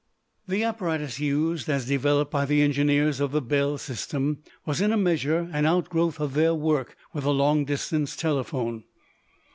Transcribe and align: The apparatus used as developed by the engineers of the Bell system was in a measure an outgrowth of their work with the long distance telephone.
The 0.47 0.63
apparatus 0.63 1.19
used 1.19 1.69
as 1.69 1.85
developed 1.85 2.31
by 2.31 2.45
the 2.45 2.63
engineers 2.63 3.19
of 3.19 3.31
the 3.31 3.39
Bell 3.39 3.77
system 3.77 4.39
was 4.65 4.81
in 4.81 4.91
a 4.91 4.97
measure 4.97 5.47
an 5.53 5.67
outgrowth 5.67 6.19
of 6.19 6.33
their 6.33 6.55
work 6.55 6.97
with 7.13 7.23
the 7.23 7.31
long 7.31 7.65
distance 7.65 8.15
telephone. 8.15 8.83